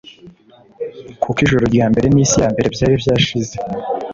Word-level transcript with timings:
kuko 1.21 1.37
ijuru 1.45 1.63
rya 1.73 1.85
mbere 1.91 2.07
n’isi 2.09 2.37
ya 2.43 2.49
mbere 2.53 2.67
byari 2.75 2.93
byashize, 3.01 3.55